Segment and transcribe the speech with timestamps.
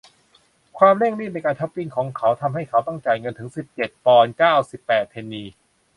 [0.77, 5.43] ความรีบเร่งในการช็อปปิ้งของเขาทำให้เขาต้องจ่ายเงินถึงสิบเจ็ดปอนด์เก้าสิบแปดเพนนี